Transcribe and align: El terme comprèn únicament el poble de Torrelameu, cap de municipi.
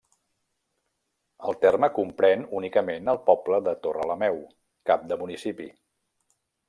El 1.51 1.57
terme 1.65 1.89
comprèn 1.97 2.45
únicament 2.61 3.11
el 3.13 3.19
poble 3.27 3.59
de 3.67 3.75
Torrelameu, 3.85 4.41
cap 4.93 5.05
de 5.13 5.19
municipi. 5.25 5.69